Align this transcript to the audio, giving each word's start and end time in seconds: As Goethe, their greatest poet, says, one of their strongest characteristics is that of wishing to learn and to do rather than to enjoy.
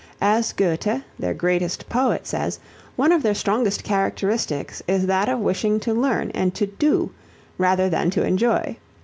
As 0.19 0.51
Goethe, 0.51 1.03
their 1.19 1.35
greatest 1.35 1.87
poet, 1.87 2.25
says, 2.25 2.57
one 2.95 3.11
of 3.11 3.21
their 3.21 3.35
strongest 3.35 3.83
characteristics 3.83 4.81
is 4.87 5.05
that 5.05 5.29
of 5.29 5.37
wishing 5.37 5.79
to 5.81 5.93
learn 5.93 6.31
and 6.31 6.55
to 6.55 6.65
do 6.65 7.11
rather 7.59 7.87
than 7.87 8.09
to 8.09 8.23
enjoy. 8.25 8.77